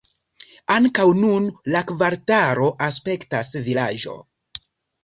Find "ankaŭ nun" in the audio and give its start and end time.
0.75-1.45